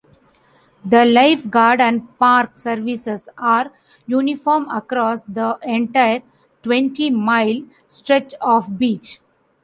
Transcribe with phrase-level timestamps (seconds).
[0.83, 3.71] The lifeguard and park services are
[4.07, 6.23] uniform across the entire
[6.63, 9.19] twenty-mile stretch of beach.